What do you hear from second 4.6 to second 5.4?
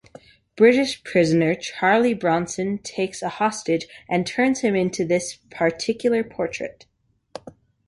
him into this